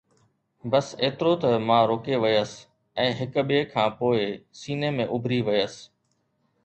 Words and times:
بس 0.71 0.87
ايترو 1.03 1.33
ته 1.41 1.49
مان 1.67 1.83
روڪي 1.91 2.15
ويس 2.23 2.51
۽ 3.03 3.07
هڪ 3.19 3.33
ٻئي 3.51 3.61
کان 3.75 3.87
پوءِ 4.01 4.19
سيني 4.63 4.89
۾ 5.01 5.05
اُڀري 5.15 5.39
ويس 5.51 5.75